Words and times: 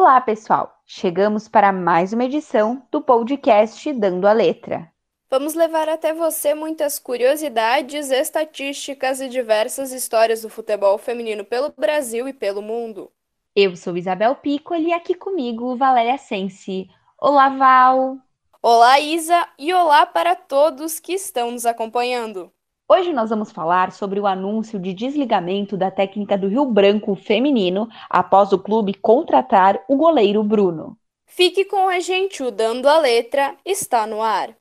Olá, 0.00 0.20
pessoal! 0.20 0.80
Chegamos 0.86 1.48
para 1.48 1.72
mais 1.72 2.12
uma 2.12 2.24
edição 2.24 2.86
do 2.88 3.02
podcast 3.02 3.92
Dando 3.92 4.28
a 4.28 4.32
Letra. 4.32 4.88
Vamos 5.28 5.54
levar 5.54 5.88
até 5.88 6.14
você 6.14 6.54
muitas 6.54 7.00
curiosidades, 7.00 8.08
estatísticas 8.12 9.20
e 9.20 9.28
diversas 9.28 9.90
histórias 9.90 10.42
do 10.42 10.48
futebol 10.48 10.98
feminino 10.98 11.44
pelo 11.44 11.74
Brasil 11.76 12.28
e 12.28 12.32
pelo 12.32 12.62
mundo. 12.62 13.10
Eu 13.56 13.74
sou 13.74 13.96
Isabel 13.96 14.36
Piccoli 14.36 14.86
e 14.86 14.92
aqui 14.92 15.14
comigo 15.14 15.74
Valéria 15.74 16.16
Sensi. 16.16 16.88
Olá, 17.20 17.48
Val! 17.48 18.18
Olá, 18.62 19.00
Isa, 19.00 19.48
e 19.58 19.74
olá 19.74 20.06
para 20.06 20.36
todos 20.36 21.00
que 21.00 21.14
estão 21.14 21.50
nos 21.50 21.66
acompanhando. 21.66 22.52
Hoje 22.90 23.12
nós 23.12 23.28
vamos 23.28 23.52
falar 23.52 23.92
sobre 23.92 24.18
o 24.18 24.26
anúncio 24.26 24.80
de 24.80 24.94
desligamento 24.94 25.76
da 25.76 25.90
técnica 25.90 26.38
do 26.38 26.48
Rio 26.48 26.64
Branco 26.64 27.14
feminino 27.14 27.86
após 28.08 28.50
o 28.50 28.58
clube 28.58 28.94
contratar 28.94 29.78
o 29.86 29.94
goleiro 29.94 30.42
Bruno. 30.42 30.96
Fique 31.26 31.66
com 31.66 31.86
a 31.86 32.00
gente, 32.00 32.42
o 32.42 32.50
Dando 32.50 32.88
a 32.88 32.98
Letra 32.98 33.54
está 33.62 34.06
no 34.06 34.22
ar. 34.22 34.56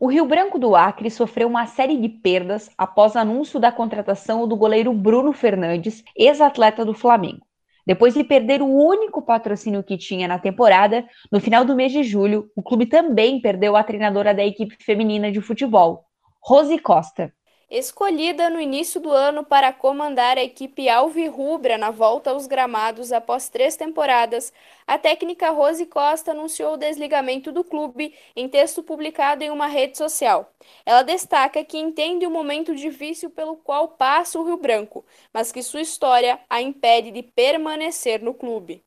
O 0.00 0.08
Rio 0.08 0.26
Branco 0.26 0.58
do 0.58 0.74
Acre 0.74 1.08
sofreu 1.08 1.46
uma 1.46 1.66
série 1.66 1.96
de 1.96 2.08
perdas 2.08 2.68
após 2.76 3.14
anúncio 3.14 3.60
da 3.60 3.70
contratação 3.70 4.48
do 4.48 4.56
goleiro 4.56 4.92
Bruno 4.92 5.32
Fernandes, 5.32 6.02
ex-atleta 6.16 6.84
do 6.84 6.94
Flamengo. 6.94 7.47
Depois 7.88 8.12
de 8.12 8.22
perder 8.22 8.60
o 8.60 8.66
único 8.66 9.22
patrocínio 9.22 9.82
que 9.82 9.96
tinha 9.96 10.28
na 10.28 10.38
temporada, 10.38 11.08
no 11.32 11.40
final 11.40 11.64
do 11.64 11.74
mês 11.74 11.90
de 11.90 12.02
julho, 12.02 12.50
o 12.54 12.62
clube 12.62 12.84
também 12.84 13.40
perdeu 13.40 13.74
a 13.74 13.82
treinadora 13.82 14.34
da 14.34 14.44
equipe 14.44 14.76
feminina 14.78 15.32
de 15.32 15.40
futebol, 15.40 16.04
Rose 16.38 16.78
Costa. 16.80 17.32
Escolhida 17.70 18.48
no 18.48 18.58
início 18.58 18.98
do 18.98 19.10
ano 19.10 19.44
para 19.44 19.74
comandar 19.74 20.38
a 20.38 20.42
equipe 20.42 20.88
alvirrubra 20.88 21.76
na 21.76 21.90
volta 21.90 22.30
aos 22.30 22.46
gramados 22.46 23.12
após 23.12 23.50
três 23.50 23.76
temporadas, 23.76 24.54
a 24.86 24.96
técnica 24.96 25.50
Rose 25.50 25.84
Costa 25.84 26.30
anunciou 26.30 26.72
o 26.72 26.76
desligamento 26.78 27.52
do 27.52 27.62
clube 27.62 28.14
em 28.34 28.48
texto 28.48 28.82
publicado 28.82 29.44
em 29.44 29.50
uma 29.50 29.66
rede 29.66 29.98
social. 29.98 30.50
Ela 30.86 31.02
destaca 31.02 31.62
que 31.62 31.76
entende 31.76 32.26
o 32.26 32.30
momento 32.30 32.74
difícil 32.74 33.28
pelo 33.28 33.54
qual 33.56 33.88
passa 33.88 34.38
o 34.38 34.44
Rio 34.44 34.56
Branco, 34.56 35.04
mas 35.30 35.52
que 35.52 35.62
sua 35.62 35.82
história 35.82 36.40
a 36.48 36.62
impede 36.62 37.10
de 37.10 37.22
permanecer 37.22 38.22
no 38.22 38.32
clube. 38.32 38.82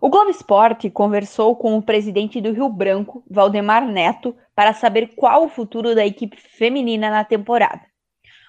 O 0.00 0.08
Globo 0.08 0.30
Esporte 0.30 0.88
conversou 0.88 1.54
com 1.56 1.76
o 1.76 1.82
presidente 1.82 2.40
do 2.40 2.52
Rio 2.52 2.70
Branco, 2.70 3.22
Valdemar 3.30 3.86
Neto, 3.86 4.34
para 4.54 4.72
saber 4.72 5.14
qual 5.14 5.44
o 5.44 5.48
futuro 5.50 5.94
da 5.94 6.06
equipe 6.06 6.38
feminina 6.38 7.10
na 7.10 7.22
temporada. 7.22 7.93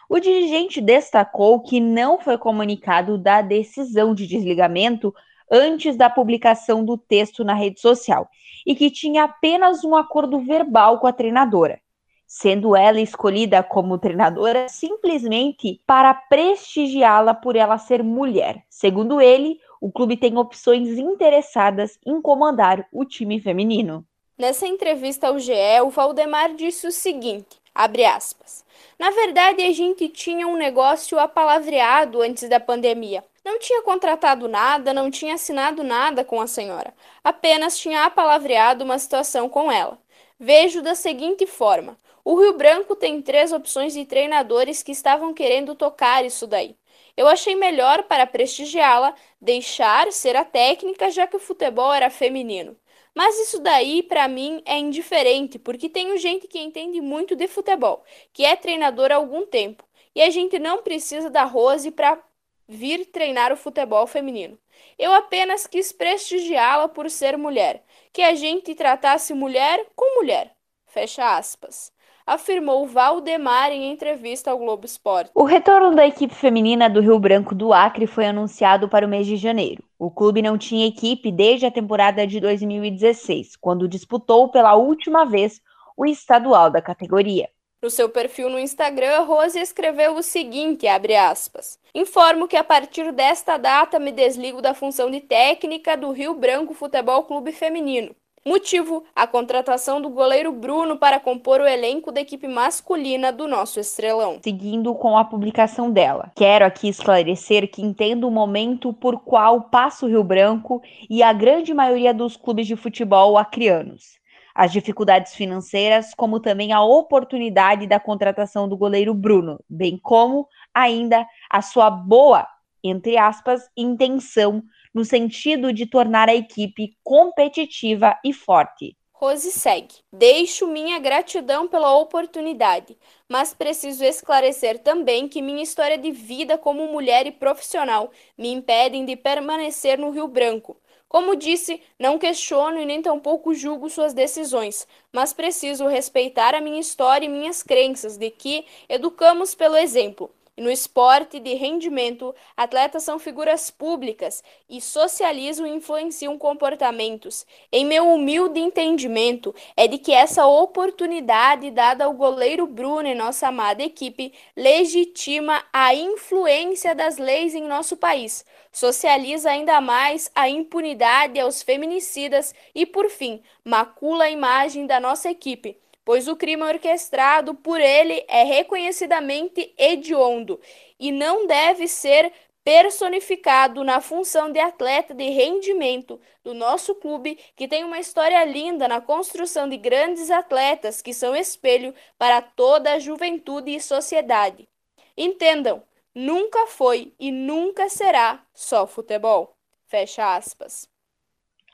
O 0.10 0.20
dirigente 0.20 0.80
destacou 0.80 1.60
que 1.62 1.80
não 1.80 2.20
foi 2.20 2.38
comunicado 2.38 3.18
da 3.18 3.42
decisão 3.42 4.14
de 4.14 4.28
desligamento 4.28 5.14
antes 5.52 5.96
da 5.96 6.10
publicação 6.10 6.84
do 6.84 6.98
texto 6.98 7.44
na 7.44 7.54
rede 7.54 7.80
social 7.80 8.30
e 8.66 8.76
que 8.76 8.90
tinha 8.90 9.24
apenas 9.24 9.84
um 9.84 9.96
acordo 9.96 10.40
verbal 10.40 11.00
com 11.00 11.08
a 11.08 11.14
treinadora, 11.14 11.80
sendo 12.28 12.76
ela 12.76 13.00
escolhida 13.00 13.62
como 13.64 13.98
treinadora 13.98 14.68
simplesmente 14.70 15.82
para 15.86 16.14
prestigiá-la 16.14 17.34
por 17.34 17.56
ela 17.56 17.78
ser 17.78 18.04
mulher. 18.04 18.64
Segundo 18.70 19.22
ele, 19.22 19.60
o 19.80 19.92
clube 19.92 20.18
tem 20.18 20.38
opções 20.38 20.98
interessadas 20.98 22.00
em 22.06 22.22
comandar 22.22 22.88
o 22.92 23.06
time 23.06 23.40
feminino. 23.40 24.06
Nessa 24.38 24.68
entrevista 24.68 25.28
ao 25.28 25.40
GE, 25.40 25.54
o 25.84 25.90
Valdemar 25.90 26.56
disse 26.56 26.88
o 26.88 26.92
seguinte: 26.92 27.62
abre 27.76 28.06
aspas. 28.06 28.64
Na 28.98 29.12
verdade, 29.12 29.62
a 29.62 29.74
gente 29.74 30.08
tinha 30.08 30.48
um 30.48 30.56
negócio 30.56 31.20
apalavreado 31.20 32.22
antes 32.22 32.48
da 32.48 32.60
pandemia. 32.60 33.24
Não 33.44 33.60
tinha 33.60 33.82
contratado 33.82 34.48
nada, 34.48 34.94
não 34.94 35.12
tinha 35.12 35.36
assinado 35.36 35.84
nada 35.84 36.24
com 36.24 36.42
a 36.42 36.48
senhora. 36.48 36.94
Apenas 37.24 37.78
tinha 37.78 38.06
apalavreado 38.06 38.84
uma 38.84 38.98
situação 38.98 39.50
com 39.50 39.72
ela. 39.72 40.00
Vejo 40.40 40.82
da 40.82 40.96
seguinte 40.96 41.46
forma: 41.46 41.98
o 42.24 42.40
Rio 42.40 42.54
Branco 42.54 42.96
tem 42.96 43.22
três 43.22 43.52
opções 43.52 43.94
de 43.94 44.06
treinadores 44.06 44.82
que 44.82 44.92
estavam 44.92 45.34
querendo 45.34 45.76
tocar 45.76 46.26
isso 46.26 46.48
daí. 46.48 46.76
Eu 47.16 47.28
achei 47.28 47.56
melhor 47.56 48.04
para 48.04 48.26
prestigiá-la 48.26 49.14
deixar 49.40 50.12
ser 50.12 50.36
a 50.36 50.44
técnica, 50.44 51.12
já 51.12 51.28
que 51.28 51.38
o 51.38 51.40
futebol 51.40 51.94
era 51.94 52.10
feminino. 52.10 52.76
Mas 53.16 53.40
isso 53.40 53.60
daí, 53.60 54.04
para 54.04 54.28
mim, 54.28 54.62
é 54.66 54.78
indiferente, 54.78 55.58
porque 55.58 55.90
tenho 55.90 56.18
gente 56.18 56.48
que 56.48 56.60
entende 56.60 57.02
muito 57.02 57.36
de 57.36 57.48
futebol, 57.48 58.04
que 58.34 58.46
é 58.46 58.56
treinador 58.56 59.12
há 59.12 59.16
algum 59.16 59.46
tempo, 59.46 59.84
e 60.14 60.22
a 60.22 60.30
gente 60.30 60.60
não 60.60 60.84
precisa 60.84 61.30
da 61.30 61.44
Rose 61.44 61.92
para 61.92 62.22
vir 62.68 63.06
treinar 63.06 63.54
o 63.54 63.58
futebol 63.58 64.06
feminino. 64.06 64.60
Eu 65.00 65.14
apenas 65.14 65.66
quis 65.66 65.92
prestigiá-la 65.92 66.90
por 66.90 67.10
ser 67.10 67.38
mulher, 67.38 67.84
que 68.12 68.22
a 68.22 68.36
gente 68.36 68.76
tratasse 68.76 69.34
mulher 69.34 69.88
com 69.96 70.20
mulher. 70.20 70.56
Fecha 70.86 71.38
aspas 71.38 71.95
afirmou 72.26 72.88
Valdemar 72.88 73.72
em 73.72 73.92
entrevista 73.92 74.52
ao 74.52 74.58
Globo 74.58 74.86
Esporte. 74.86 75.32
O 75.36 75.44
retorno 75.44 75.96
da 75.96 76.06
equipe 76.06 76.34
feminina 76.34 76.90
do 76.90 77.02
Rio 77.02 77.20
Branco 77.20 77.54
do 77.54 77.72
Acre 77.72 78.08
foi 78.08 78.26
anunciado 78.26 78.90
para 78.90 79.06
o 79.06 79.10
mês 79.10 79.28
de 79.28 79.38
janeiro. 79.38 79.84
O 80.00 80.10
clube 80.10 80.42
não 80.42 80.58
tinha 80.58 80.88
equipe 80.88 81.32
desde 81.32 81.66
a 81.66 81.72
temporada 81.72 82.26
de 82.26 82.40
2016, 82.40 83.56
quando 83.56 83.88
disputou 83.88 84.50
pela 84.50 84.76
última 84.76 85.26
vez 85.26 85.62
o 85.96 86.06
estadual 86.06 86.70
da 86.70 86.82
categoria. 86.82 87.50
No 87.82 87.90
seu 87.92 88.10
perfil 88.10 88.50
no 88.50 88.58
Instagram, 88.58 89.22
Rose 89.22 89.60
escreveu 89.60 90.16
o 90.16 90.24
seguinte, 90.24 90.88
aspas, 90.88 91.78
Informo 91.94 92.48
que 92.48 92.58
a 92.58 92.64
partir 92.64 93.12
desta 93.12 93.58
data 93.58 94.00
me 94.00 94.12
desligo 94.12 94.62
da 94.62 94.74
função 94.74 95.12
de 95.12 95.22
técnica 95.22 95.96
do 95.96 96.12
Rio 96.12 96.34
Branco 96.34 96.74
Futebol 96.74 97.24
Clube 97.24 97.52
Feminino. 97.52 98.16
Motivo: 98.48 99.04
a 99.16 99.26
contratação 99.26 100.00
do 100.00 100.08
goleiro 100.08 100.52
Bruno 100.52 100.98
para 101.00 101.20
compor 101.20 101.62
o 101.62 101.68
elenco 101.68 102.12
da 102.12 102.22
equipe 102.22 102.48
masculina 102.48 103.32
do 103.32 103.48
nosso 103.48 103.80
estrelão. 103.80 104.38
Seguindo 104.44 104.94
com 104.94 105.18
a 105.18 105.26
publicação 105.26 105.92
dela, 105.92 106.32
quero 106.36 106.64
aqui 106.64 106.88
esclarecer 106.88 107.68
que 107.72 107.82
entendo 107.82 108.28
o 108.28 108.32
momento 108.32 108.94
por 108.94 109.20
qual 109.22 109.64
passa 109.64 110.06
o 110.06 110.10
Rio 110.10 110.24
Branco 110.24 110.80
e 111.10 111.24
a 111.24 111.34
grande 111.34 111.74
maioria 111.74 112.14
dos 112.14 112.38
clubes 112.38 112.68
de 112.68 112.76
futebol 112.76 113.36
acrianos. 113.36 114.20
As 114.54 114.72
dificuldades 114.72 115.34
financeiras, 115.34 116.14
como 116.16 116.40
também 116.40 116.72
a 116.72 116.84
oportunidade 116.84 117.88
da 117.88 118.00
contratação 118.00 118.70
do 118.70 118.78
goleiro 118.78 119.16
Bruno, 119.16 119.60
bem 119.68 119.98
como 119.98 120.48
ainda 120.72 121.26
a 121.50 121.64
sua 121.64 121.90
boa, 121.90 122.48
entre 122.84 123.18
aspas, 123.18 123.68
intenção 123.76 124.62
no 124.96 125.04
sentido 125.04 125.74
de 125.74 125.86
tornar 125.86 126.30
a 126.30 126.36
equipe 126.36 126.98
competitiva 127.04 128.18
e 128.24 128.32
forte. 128.32 128.96
Rose 129.12 129.52
segue. 129.52 129.96
Deixo 130.12 130.68
minha 130.68 131.00
gratidão 131.00 131.68
pela 131.68 131.96
oportunidade, 131.98 132.98
mas 133.30 133.54
preciso 133.54 134.04
esclarecer 134.04 134.80
também 134.80 135.28
que 135.28 135.42
minha 135.42 135.64
história 135.64 135.98
de 135.98 136.12
vida 136.12 136.58
como 136.58 136.88
mulher 136.88 137.28
e 137.28 137.32
profissional 137.32 138.10
me 138.38 138.52
impedem 138.52 139.06
de 139.06 139.16
permanecer 139.16 139.98
no 139.98 140.12
Rio 140.12 140.28
Branco. 140.28 140.78
Como 141.08 141.36
disse, 141.36 141.82
não 142.00 142.18
questiono 142.18 142.80
e 142.80 142.86
nem 142.86 143.02
tampouco 143.02 143.54
julgo 143.54 143.90
suas 143.90 144.14
decisões, 144.14 144.88
mas 145.14 145.34
preciso 145.34 145.88
respeitar 145.88 146.54
a 146.54 146.62
minha 146.62 146.80
história 146.80 147.26
e 147.26 147.30
minhas 147.30 147.64
crenças 147.64 148.18
de 148.18 148.30
que 148.30 148.66
educamos 148.90 149.56
pelo 149.56 149.78
exemplo. 149.78 150.30
E 150.58 150.62
no 150.62 150.72
esporte 150.72 151.38
de 151.38 151.54
rendimento, 151.54 152.34
atletas 152.56 153.04
são 153.04 153.20
figuras 153.20 153.70
públicas 153.70 154.42
e 154.70 154.80
socializam 154.80 155.68
e 155.68 155.72
influenciam 155.72 156.38
comportamentos. 156.38 157.46
Em 157.70 157.86
meu 157.86 158.08
humilde 158.08 158.60
entendimento, 158.60 159.54
é 159.76 159.86
de 159.86 159.98
que 159.98 160.14
essa 160.14 160.48
oportunidade 160.48 161.72
dada 161.72 162.06
ao 162.06 162.14
goleiro 162.14 162.66
Bruno 162.66 163.08
e 163.08 163.14
nossa 163.14 163.50
amada 163.50 163.84
equipe 163.84 164.32
legitima 164.56 165.62
a 165.74 165.94
influência 165.94 166.96
das 166.96 167.18
leis 167.18 167.54
em 167.54 167.64
nosso 167.64 167.98
país, 167.98 168.46
socializa 168.72 169.52
ainda 169.52 169.82
mais 169.82 170.32
a 170.34 170.48
impunidade 170.48 171.38
aos 171.38 171.62
feminicidas 171.62 172.56
e, 172.74 172.86
por 172.86 173.10
fim, 173.10 173.42
macula 173.64 174.26
a 174.26 174.30
imagem 174.30 174.86
da 174.86 175.02
nossa 175.02 175.30
equipe 175.30 175.78
pois 176.06 176.28
o 176.28 176.36
crime 176.36 176.64
orquestrado 176.64 177.56
por 177.56 177.82
ele 177.82 178.24
é 178.28 178.44
reconhecidamente 178.44 179.74
hediondo 179.78 180.62
e 181.00 181.12
não 181.12 181.48
deve 181.48 181.88
ser 181.88 182.32
personificado 182.64 183.84
na 183.84 184.02
função 184.02 184.52
de 184.52 184.60
atleta 184.60 185.14
de 185.14 185.30
rendimento 185.30 186.20
do 186.44 186.54
nosso 186.54 186.96
clube, 186.96 187.38
que 187.56 187.68
tem 187.68 187.84
uma 187.84 188.00
história 188.00 188.44
linda 188.44 188.88
na 188.88 189.00
construção 189.00 189.70
de 189.70 189.78
grandes 189.78 190.32
atletas 190.32 191.00
que 191.00 191.14
são 191.14 191.36
espelho 191.36 191.94
para 192.18 192.42
toda 192.42 192.94
a 192.94 193.00
juventude 193.00 193.76
e 193.76 193.80
sociedade. 193.82 194.68
Entendam, 195.16 195.84
nunca 196.14 196.66
foi 196.66 197.14
e 197.20 197.32
nunca 197.32 197.88
será 197.88 198.44
só 198.52 198.88
futebol. 198.88 199.56
Fecha 199.86 200.36
aspas. 200.36 200.95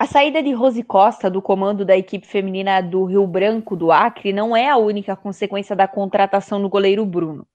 A 0.02 0.08
saída 0.08 0.42
de 0.42 0.52
Rose 0.52 0.82
Costa 0.82 1.30
do 1.30 1.44
comando 1.44 1.86
da 1.86 1.96
equipe 1.96 2.26
feminina 2.26 2.82
do 2.82 3.06
Rio 3.06 3.28
Branco 3.28 3.76
do 3.76 3.92
Acre 3.92 4.34
não 4.34 4.58
é 4.58 4.68
a 4.68 4.76
única 4.76 5.16
consequência 5.16 5.76
da 5.76 5.88
contratação 5.88 6.60
do 6.60 6.68
goleiro 6.68 7.06
Bruno. 7.06 7.46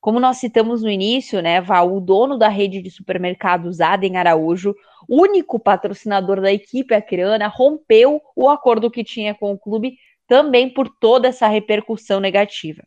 Como 0.00 0.20
nós 0.20 0.36
citamos 0.36 0.84
no 0.84 0.88
início, 0.88 1.42
né, 1.42 1.60
Val, 1.60 1.92
o 1.92 2.00
dono 2.00 2.38
da 2.38 2.46
rede 2.46 2.80
de 2.80 2.92
supermercados 2.92 3.80
Adem 3.80 4.16
Araújo, 4.16 4.72
único 5.08 5.58
patrocinador 5.58 6.40
da 6.40 6.52
equipe 6.52 6.94
acreana, 6.94 7.48
rompeu 7.48 8.22
o 8.36 8.48
acordo 8.48 8.88
que 8.88 9.02
tinha 9.02 9.34
com 9.34 9.50
o 9.50 9.58
clube 9.58 9.96
também 10.28 10.72
por 10.72 10.88
toda 10.88 11.26
essa 11.26 11.48
repercussão 11.48 12.20
negativa. 12.20 12.84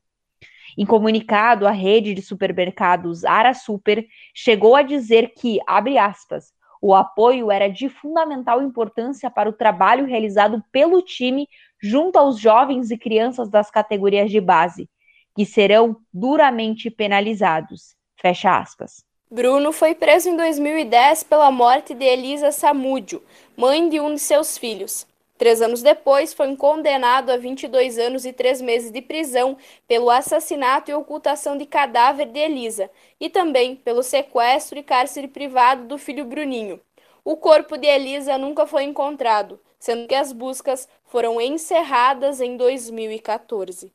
Em 0.78 0.86
comunicado, 0.86 1.68
a 1.68 1.72
rede 1.72 2.14
de 2.14 2.22
supermercados 2.22 3.26
Ara 3.26 3.54
Super 3.54 4.08
chegou 4.34 4.78
a 4.78 4.82
dizer 4.82 5.34
que, 5.38 5.60
abre 5.68 5.98
aspas, 5.98 6.54
o 6.86 6.94
apoio 6.94 7.50
era 7.50 7.70
de 7.70 7.88
fundamental 7.88 8.62
importância 8.62 9.32
para 9.32 9.48
o 9.48 9.54
trabalho 9.54 10.06
realizado 10.06 10.62
pelo 10.70 11.02
time 11.02 11.48
junto 11.82 12.18
aos 12.18 12.38
jovens 12.38 12.92
e 12.92 12.98
crianças 12.98 13.50
das 13.50 13.72
categorias 13.72 14.30
de 14.30 14.42
base, 14.42 14.90
que 15.34 15.46
serão 15.46 15.96
duramente 16.12 16.92
penalizados. 16.92 17.96
Fecha 18.20 18.58
aspas. 18.58 19.06
Bruno 19.32 19.72
foi 19.72 19.96
preso 19.96 20.28
em 20.28 20.36
2010 20.36 21.24
pela 21.24 21.50
morte 21.50 21.94
de 21.94 22.04
Elisa 22.04 22.52
Samúdio, 22.52 23.24
mãe 23.56 23.88
de 23.88 24.02
um 24.02 24.14
de 24.14 24.20
seus 24.20 24.58
filhos. 24.58 25.08
Três 25.44 25.62
anos 25.62 25.82
depois, 25.82 26.34
foi 26.34 26.56
condenado 26.56 27.30
a 27.30 27.36
22 27.36 28.00
anos 28.00 28.24
e 28.24 28.32
três 28.32 28.62
meses 28.62 28.90
de 28.90 29.02
prisão 29.02 29.58
pelo 29.86 30.10
assassinato 30.10 30.90
e 30.90 30.94
ocultação 30.94 31.58
de 31.58 31.66
cadáver 31.66 32.28
de 32.28 32.40
Elisa 32.40 32.90
e 33.20 33.30
também 33.30 33.76
pelo 33.76 34.02
sequestro 34.04 34.80
e 34.80 34.84
cárcere 34.84 35.28
privado 35.28 35.86
do 35.86 35.98
filho 35.98 36.24
Bruninho. 36.24 36.80
O 37.26 37.36
corpo 37.36 37.76
de 37.76 37.86
Elisa 37.86 38.38
nunca 38.38 38.66
foi 38.66 38.84
encontrado, 38.84 39.60
sendo 39.78 40.08
que 40.08 40.16
as 40.16 40.32
buscas 40.32 40.88
foram 41.04 41.42
encerradas 41.42 42.40
em 42.40 42.56
2014. 42.56 43.92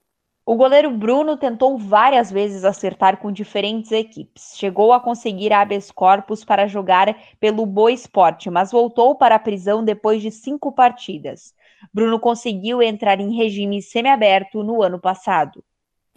O 0.50 0.54
goleiro 0.54 0.90
Bruno 0.90 1.36
tentou 1.36 1.76
várias 1.76 2.32
vezes 2.32 2.64
acertar 2.64 3.18
com 3.18 3.30
diferentes 3.30 3.92
equipes. 3.92 4.54
Chegou 4.56 4.94
a 4.94 4.98
conseguir 4.98 5.52
habeas 5.52 5.90
corpus 5.90 6.42
para 6.42 6.66
jogar 6.66 7.14
pelo 7.38 7.66
Boa 7.66 7.92
Esporte, 7.92 8.48
mas 8.48 8.72
voltou 8.72 9.14
para 9.14 9.34
a 9.34 9.38
prisão 9.38 9.84
depois 9.84 10.22
de 10.22 10.30
cinco 10.30 10.72
partidas. 10.72 11.54
Bruno 11.92 12.18
conseguiu 12.18 12.80
entrar 12.80 13.20
em 13.20 13.36
regime 13.36 13.82
semiaberto 13.82 14.62
no 14.62 14.82
ano 14.82 14.98
passado. 14.98 15.62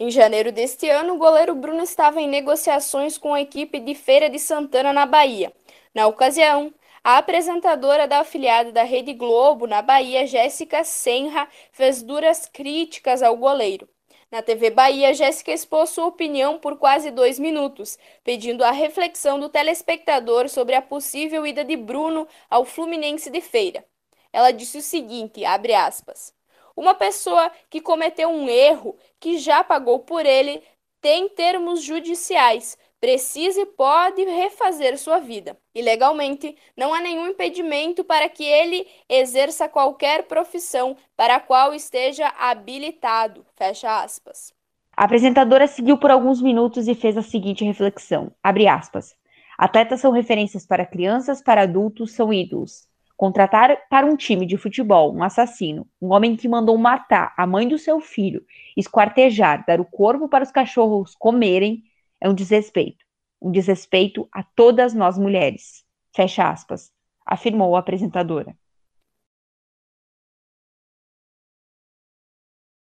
Em 0.00 0.10
janeiro 0.10 0.50
deste 0.50 0.88
ano, 0.88 1.12
o 1.12 1.18
goleiro 1.18 1.54
Bruno 1.54 1.82
estava 1.82 2.18
em 2.18 2.26
negociações 2.26 3.18
com 3.18 3.34
a 3.34 3.42
equipe 3.42 3.80
de 3.80 3.94
Feira 3.94 4.30
de 4.30 4.38
Santana, 4.38 4.94
na 4.94 5.04
Bahia. 5.04 5.52
Na 5.94 6.06
ocasião, 6.06 6.72
a 7.04 7.18
apresentadora 7.18 8.08
da 8.08 8.20
afiliada 8.20 8.72
da 8.72 8.82
Rede 8.82 9.12
Globo, 9.12 9.66
na 9.66 9.82
Bahia, 9.82 10.26
Jéssica 10.26 10.84
Senra, 10.84 11.46
fez 11.70 12.02
duras 12.02 12.46
críticas 12.50 13.22
ao 13.22 13.36
goleiro. 13.36 13.86
Na 14.32 14.40
TV 14.40 14.70
Bahia, 14.70 15.12
Jéssica 15.12 15.52
expôs 15.52 15.90
sua 15.90 16.06
opinião 16.06 16.58
por 16.58 16.78
quase 16.78 17.10
dois 17.10 17.38
minutos, 17.38 17.98
pedindo 18.24 18.64
a 18.64 18.70
reflexão 18.70 19.38
do 19.38 19.50
telespectador 19.50 20.48
sobre 20.48 20.74
a 20.74 20.80
possível 20.80 21.46
ida 21.46 21.62
de 21.62 21.76
Bruno 21.76 22.26
ao 22.48 22.64
Fluminense 22.64 23.28
de 23.28 23.42
Feira. 23.42 23.84
Ela 24.32 24.50
disse 24.50 24.78
o 24.78 24.82
seguinte, 24.82 25.44
abre 25.44 25.74
aspas, 25.74 26.34
uma 26.74 26.94
pessoa 26.94 27.52
que 27.68 27.78
cometeu 27.78 28.30
um 28.30 28.48
erro, 28.48 28.96
que 29.20 29.36
já 29.36 29.62
pagou 29.62 29.98
por 29.98 30.24
ele, 30.24 30.62
tem 30.98 31.28
termos 31.28 31.82
judiciais, 31.82 32.78
precisa 33.02 33.60
e 33.60 33.66
pode 33.66 34.22
refazer 34.22 34.96
sua 34.96 35.18
vida. 35.18 35.58
E 35.74 35.82
legalmente, 35.82 36.54
não 36.76 36.94
há 36.94 37.00
nenhum 37.00 37.26
impedimento 37.26 38.04
para 38.04 38.28
que 38.28 38.44
ele 38.44 38.86
exerça 39.08 39.68
qualquer 39.68 40.28
profissão 40.28 40.96
para 41.16 41.34
a 41.34 41.40
qual 41.40 41.74
esteja 41.74 42.28
habilitado. 42.38 43.44
Fecha 43.56 44.04
aspas. 44.04 44.54
A 44.96 45.02
apresentadora 45.04 45.66
seguiu 45.66 45.98
por 45.98 46.12
alguns 46.12 46.40
minutos 46.40 46.86
e 46.86 46.94
fez 46.94 47.16
a 47.16 47.22
seguinte 47.22 47.64
reflexão: 47.64 48.30
abre 48.40 48.68
aspas. 48.68 49.16
Atletas 49.58 50.00
são 50.00 50.12
referências 50.12 50.64
para 50.64 50.86
crianças, 50.86 51.42
para 51.42 51.62
adultos, 51.62 52.12
são 52.12 52.32
ídolos. 52.32 52.86
Contratar 53.16 53.76
para 53.90 54.06
um 54.06 54.16
time 54.16 54.46
de 54.46 54.56
futebol 54.56 55.12
um 55.12 55.24
assassino, 55.24 55.88
um 56.00 56.12
homem 56.12 56.36
que 56.36 56.48
mandou 56.48 56.78
matar 56.78 57.34
a 57.36 57.48
mãe 57.48 57.66
do 57.66 57.78
seu 57.78 58.00
filho, 58.00 58.44
esquartejar, 58.76 59.64
dar 59.66 59.80
o 59.80 59.84
corpo 59.84 60.28
para 60.28 60.44
os 60.44 60.52
cachorros 60.52 61.16
comerem, 61.16 61.82
é 62.22 62.28
um 62.28 62.34
desrespeito. 62.34 63.04
Um 63.40 63.50
desrespeito 63.50 64.28
a 64.32 64.44
todas 64.44 64.94
nós 64.94 65.18
mulheres. 65.18 65.84
Fecha 66.14 66.48
aspas, 66.48 66.92
afirmou 67.26 67.74
a 67.74 67.80
apresentadora. 67.80 68.56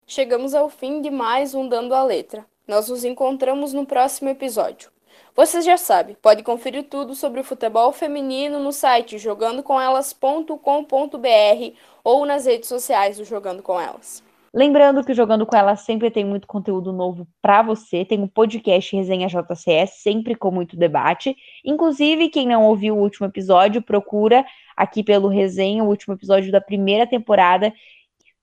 Chegamos 0.07 0.55
ao 0.55 0.69
fim 0.69 1.01
de 1.01 1.11
mais 1.11 1.55
um 1.55 1.67
Dando 1.67 1.95
a 1.95 2.03
Letra. 2.03 2.45
Nós 2.69 2.91
nos 2.91 3.03
encontramos 3.03 3.73
no 3.73 3.87
próximo 3.87 4.29
episódio. 4.29 4.91
Vocês 5.35 5.65
já 5.65 5.79
sabem, 5.79 6.15
pode 6.21 6.43
conferir 6.43 6.91
tudo 6.91 7.15
sobre 7.15 7.41
o 7.41 7.45
futebol 7.45 7.93
feminino 7.93 8.59
no 8.59 8.73
site 8.73 9.17
jogandocomelas.com.br 9.17 11.77
ou 12.05 12.27
nas 12.27 12.45
redes 12.45 12.69
sociais 12.69 13.17
do 13.17 13.25
Jogando 13.25 13.63
com 13.63 13.81
Elas. 13.81 14.23
Lembrando 14.53 15.05
que 15.05 15.13
o 15.13 15.15
Jogando 15.15 15.47
com 15.47 15.57
Ela 15.57 15.77
sempre 15.77 16.11
tem 16.11 16.25
muito 16.25 16.49
conteúdo 16.49 16.93
novo 16.93 17.25
para 17.41 17.63
você. 17.63 18.05
Tem 18.05 18.21
um 18.21 18.27
podcast 18.27 18.97
Resenha 18.97 19.29
JCS, 19.29 20.03
sempre 20.03 20.35
com 20.35 20.51
muito 20.51 20.77
debate. 20.77 21.37
Inclusive, 21.65 22.29
quem 22.29 22.49
não 22.49 22.65
ouviu 22.65 22.97
o 22.97 23.01
último 23.01 23.29
episódio, 23.29 23.81
procura 23.81 24.45
aqui 24.77 25.05
pelo 25.05 25.29
Resenha, 25.29 25.85
o 25.85 25.89
último 25.89 26.15
episódio 26.15 26.51
da 26.51 26.61
primeira 26.61 27.07
temporada. 27.07 27.73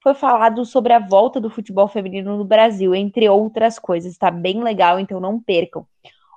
Foi 0.02 0.14
falado 0.14 0.64
sobre 0.64 0.94
a 0.94 1.00
volta 1.00 1.42
do 1.42 1.50
futebol 1.50 1.90
feminino 1.90 2.38
no 2.38 2.46
Brasil, 2.46 2.96
entre 2.96 3.28
outras 3.28 3.78
coisas. 3.78 4.14
Está 4.14 4.32
bem 4.32 4.64
legal, 4.64 5.02
então 5.02 5.20
não 5.20 5.42
percam. 5.42 5.86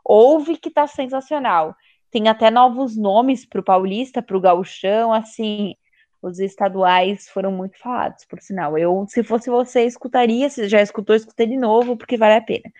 Ouve 0.05 0.57
que 0.57 0.71
tá 0.71 0.89
sensacional. 0.89 1.77
Tem 2.11 2.27
até 2.27 2.51
novos 2.51 2.97
nomes 2.97 3.47
para 3.47 3.61
o 3.61 3.65
Paulista, 3.65 4.21
para 4.21 4.37
o 4.37 4.41
Gauchão, 4.41 5.13
assim, 5.13 5.77
os 6.23 6.39
estaduais 6.39 7.29
foram 7.29 7.51
muito 7.53 7.79
falados, 7.79 8.25
por 8.25 8.41
sinal. 8.41 8.77
Eu, 8.77 9.07
se 9.09 9.23
fosse 9.23 9.49
você, 9.49 9.85
escutaria, 9.85 10.51
se 10.51 10.69
já 10.69 10.83
escutou, 10.83 11.17
escutei 11.17 11.47
de 11.47 11.57
novo, 11.57 11.97
porque 11.97 12.17
vale 12.17 12.35
a 12.35 12.43
pena. 12.43 12.71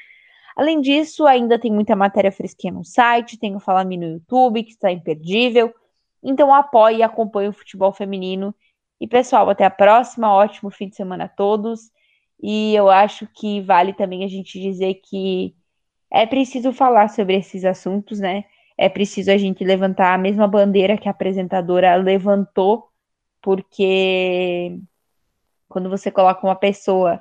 Além 0.57 0.81
disso, 0.81 1.27
ainda 1.27 1.59
tem 1.59 1.73
muita 1.73 1.97
matéria 1.97 2.31
fresquinha 2.31 2.73
no 2.73 2.85
site, 2.85 3.39
tem 3.39 3.57
o 3.57 3.61
Fala 3.61 3.83
no 3.85 3.95
YouTube, 3.95 4.63
que 4.63 4.73
está 4.73 4.93
imperdível. 4.93 5.73
Então 6.23 6.53
apoie 6.53 6.99
e 6.99 7.03
acompanhe 7.03 7.49
o 7.49 7.53
futebol 7.53 7.93
feminino. 7.93 8.55
E 9.01 9.07
pessoal, 9.07 9.49
até 9.49 9.65
a 9.65 9.71
próxima, 9.71 10.35
ótimo 10.35 10.71
fim 10.71 10.89
de 10.89 10.97
semana 10.97 11.25
a 11.25 11.29
todos. 11.29 11.91
E 12.43 12.75
eu 12.75 12.91
acho 12.91 13.27
que 13.35 13.63
vale 13.63 13.95
também 13.95 14.25
a 14.25 14.29
gente 14.29 14.61
dizer 14.61 15.01
que 15.03 15.55
é 16.13 16.27
preciso 16.27 16.73
falar 16.73 17.09
sobre 17.09 17.37
esses 17.37 17.65
assuntos, 17.65 18.21
né? 18.21 18.45
É 18.77 18.89
preciso 18.89 19.31
a 19.31 19.39
gente 19.39 19.65
levantar 19.65 20.15
a 20.15 20.19
mesma 20.19 20.47
bandeira 20.47 20.99
que 20.99 21.09
a 21.09 21.13
apresentadora 21.13 21.95
levantou 21.97 22.90
porque 23.43 24.79
quando 25.69 25.89
você 25.89 26.11
coloca 26.11 26.47
uma 26.47 26.57
pessoa 26.57 27.21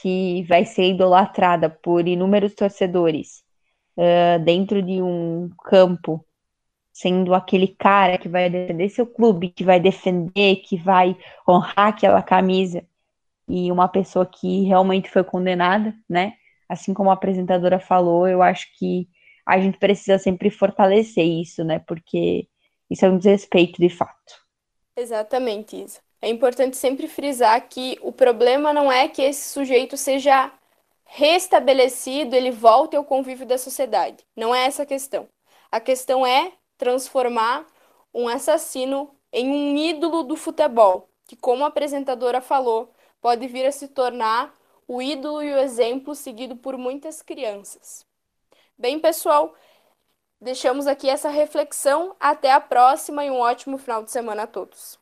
que 0.00 0.44
vai 0.44 0.64
ser 0.64 0.90
idolatrada 0.90 1.68
por 1.68 2.06
inúmeros 2.06 2.54
torcedores 2.54 3.42
uh, 3.96 4.42
dentro 4.44 4.80
de 4.82 5.02
um 5.02 5.50
campo, 5.64 6.24
sendo 6.92 7.34
aquele 7.34 7.68
cara 7.68 8.18
que 8.18 8.28
vai 8.28 8.48
defender 8.48 8.88
seu 8.88 9.06
clube, 9.06 9.50
que 9.50 9.64
vai 9.64 9.80
defender, 9.80 10.56
que 10.56 10.76
vai 10.76 11.16
honrar 11.48 11.88
aquela 11.88 12.22
camisa, 12.22 12.84
e 13.48 13.72
uma 13.72 13.88
pessoa 13.88 14.26
que 14.26 14.64
realmente 14.64 15.10
foi 15.10 15.24
condenada, 15.24 15.94
né? 16.08 16.34
Assim 16.68 16.92
como 16.92 17.10
a 17.10 17.14
apresentadora 17.14 17.80
falou, 17.80 18.28
eu 18.28 18.42
acho 18.42 18.66
que 18.78 19.08
a 19.46 19.58
gente 19.58 19.78
precisa 19.78 20.18
sempre 20.18 20.50
fortalecer 20.50 21.24
isso, 21.24 21.64
né? 21.64 21.78
Porque 21.78 22.46
isso 22.90 23.06
é 23.06 23.10
um 23.10 23.16
desrespeito 23.16 23.80
de 23.80 23.88
fato. 23.88 24.47
Exatamente, 24.98 25.76
Isa. 25.76 26.00
É 26.20 26.28
importante 26.28 26.76
sempre 26.76 27.06
frisar 27.06 27.68
que 27.68 27.96
o 28.02 28.10
problema 28.10 28.72
não 28.72 28.90
é 28.90 29.06
que 29.06 29.22
esse 29.22 29.48
sujeito 29.50 29.96
seja 29.96 30.50
restabelecido, 31.04 32.34
ele 32.34 32.50
volte 32.50 32.96
ao 32.96 33.04
convívio 33.04 33.46
da 33.46 33.56
sociedade. 33.56 34.26
Não 34.34 34.52
é 34.52 34.66
essa 34.66 34.82
a 34.82 34.86
questão. 34.86 35.28
A 35.70 35.78
questão 35.78 36.26
é 36.26 36.52
transformar 36.76 37.64
um 38.12 38.26
assassino 38.26 39.14
em 39.32 39.48
um 39.48 39.76
ídolo 39.76 40.24
do 40.24 40.34
futebol, 40.34 41.08
que, 41.28 41.36
como 41.36 41.64
a 41.64 41.68
apresentadora 41.68 42.40
falou, 42.40 42.92
pode 43.20 43.46
vir 43.46 43.66
a 43.66 43.72
se 43.72 43.86
tornar 43.86 44.52
o 44.88 45.00
ídolo 45.00 45.42
e 45.44 45.52
o 45.52 45.58
exemplo 45.58 46.12
seguido 46.12 46.56
por 46.56 46.76
muitas 46.76 47.22
crianças. 47.22 48.04
Bem, 48.76 48.98
pessoal, 48.98 49.54
Deixamos 50.40 50.86
aqui 50.86 51.08
essa 51.08 51.28
reflexão. 51.28 52.14
Até 52.20 52.52
a 52.52 52.60
próxima 52.60 53.24
e 53.24 53.30
um 53.30 53.38
ótimo 53.40 53.76
final 53.78 54.02
de 54.02 54.10
semana 54.10 54.44
a 54.44 54.46
todos. 54.46 54.98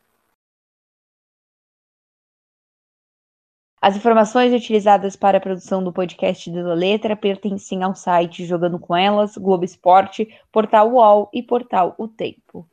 As 3.81 3.97
informações 3.97 4.53
utilizadas 4.53 5.15
para 5.15 5.39
a 5.39 5.41
produção 5.41 5.85
do 5.85 5.93
podcast 5.93 6.51
da 6.51 6.75
Letra 6.75 7.15
pertencem 7.15 7.83
ao 7.83 7.95
site 7.95 8.45
Jogando 8.45 8.79
com 8.79 8.97
Elas, 8.97 9.37
Globo 9.37 9.65
Esporte, 9.65 10.27
Portal 10.51 10.91
UOL 10.91 11.31
e 11.33 11.43
Portal 11.43 11.95
O 11.99 12.09
Tempo. 12.09 12.69